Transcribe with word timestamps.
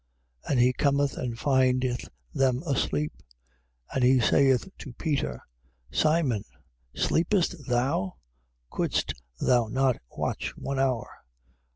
14:37. 0.45 0.51
And 0.51 0.59
he 0.61 0.73
cometh 0.73 1.15
and 1.17 1.37
findeth 1.39 2.09
them 2.33 2.63
sleeping. 2.75 3.19
And 3.93 4.03
he 4.03 4.19
saith 4.19 4.67
to 4.79 4.93
Peter: 4.93 5.43
Simon, 5.91 6.43
sleepest 6.95 7.67
thou? 7.67 8.15
Couldst 8.71 9.13
thou 9.39 9.67
not 9.67 9.97
watch 10.17 10.57
one 10.57 10.79
hour? 10.79 11.07